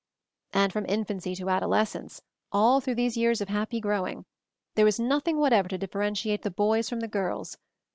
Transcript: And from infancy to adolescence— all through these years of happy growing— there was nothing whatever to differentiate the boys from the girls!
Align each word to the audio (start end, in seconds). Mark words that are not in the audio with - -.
And 0.51 0.73
from 0.73 0.87
infancy 0.89 1.35
to 1.35 1.51
adolescence— 1.51 2.23
all 2.51 2.81
through 2.81 2.95
these 2.95 3.17
years 3.17 3.39
of 3.39 3.49
happy 3.49 3.79
growing— 3.79 4.25
there 4.73 4.83
was 4.85 4.99
nothing 4.99 5.37
whatever 5.37 5.69
to 5.69 5.77
differentiate 5.77 6.41
the 6.41 6.49
boys 6.49 6.89
from 6.89 7.01
the 7.01 7.07
girls! 7.07 7.59